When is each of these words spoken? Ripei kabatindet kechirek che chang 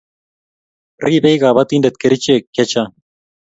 Ripei 1.05 1.37
kabatindet 1.41 1.95
kechirek 2.01 2.43
che 2.55 2.63
chang 2.71 2.93